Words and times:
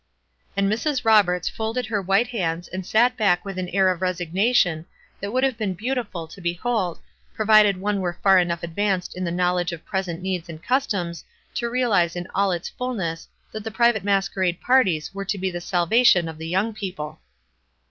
'"And 0.57 0.67
Mr 0.67 0.99
\ 1.05 1.05
Roberts 1.05 1.47
folded 1.47 1.85
her 1.85 2.01
white 2.01 2.29
hands 2.29 2.67
and 2.67 2.83
sat 2.83 3.11
WISE 3.19 3.19
AND 3.19 3.19
OTHERWISE. 3.19 3.37
229 3.37 3.37
back 3.37 3.45
with 3.45 3.57
an 3.59 3.69
air 3.69 3.91
of 3.91 4.01
resignation 4.01 4.85
that 5.19 5.31
would 5.31 5.43
have 5.43 5.59
been 5.59 5.75
beautiful 5.75 6.27
to 6.27 6.41
behold, 6.41 6.99
provided 7.35 7.77
one 7.79 8.01
were 8.01 8.17
far 8.23 8.39
enough 8.39 8.63
advanced 8.63 9.15
in 9.15 9.23
the 9.25 9.29
knowledge 9.31 9.71
of 9.71 9.85
present 9.85 10.23
needs 10.23 10.49
and 10.49 10.63
customs 10.63 11.23
to 11.53 11.69
realize 11.69 12.15
in 12.15 12.27
all 12.33 12.51
its 12.51 12.67
fullness 12.67 13.27
that 13.51 13.71
private 13.75 14.03
masquerade 14.03 14.59
parties 14.59 15.13
were 15.13 15.25
to 15.25 15.37
be 15.37 15.51
the 15.51 15.61
salvation 15.61 16.27
of 16.27 16.39
the 16.39 16.47
young 16.47 16.73
people. 16.73 17.19